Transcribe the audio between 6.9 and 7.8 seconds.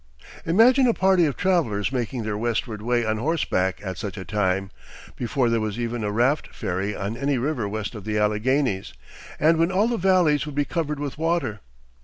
on any river